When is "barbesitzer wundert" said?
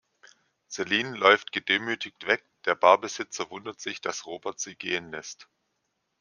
2.73-3.79